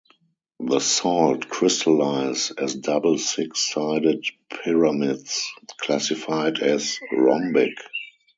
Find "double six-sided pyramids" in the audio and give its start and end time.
2.73-5.47